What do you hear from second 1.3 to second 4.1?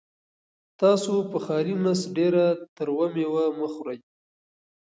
په خالي نس ډېره تروه مېوه مه خورئ.